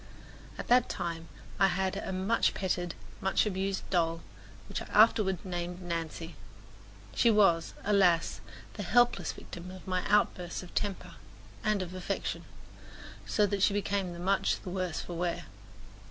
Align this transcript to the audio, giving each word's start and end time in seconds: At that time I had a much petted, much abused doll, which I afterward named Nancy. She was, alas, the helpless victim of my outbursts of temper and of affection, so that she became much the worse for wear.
At 0.57 0.67
that 0.69 0.89
time 0.89 1.27
I 1.59 1.67
had 1.67 1.95
a 1.95 2.11
much 2.11 2.55
petted, 2.55 2.95
much 3.21 3.45
abused 3.45 3.87
doll, 3.91 4.23
which 4.67 4.81
I 4.81 4.85
afterward 4.91 5.45
named 5.45 5.79
Nancy. 5.79 6.33
She 7.13 7.29
was, 7.29 7.75
alas, 7.83 8.41
the 8.73 8.81
helpless 8.81 9.31
victim 9.33 9.69
of 9.69 9.85
my 9.85 10.03
outbursts 10.09 10.63
of 10.63 10.73
temper 10.73 11.13
and 11.63 11.83
of 11.83 11.93
affection, 11.93 12.45
so 13.27 13.45
that 13.45 13.61
she 13.61 13.75
became 13.75 14.19
much 14.23 14.59
the 14.61 14.71
worse 14.71 15.01
for 15.01 15.13
wear. 15.13 15.45